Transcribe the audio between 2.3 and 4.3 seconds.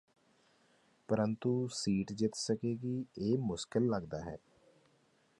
ਸਕੇਗੀ ਇਹ ਮੁਸ਼ਕਲ ਲਗਦਾ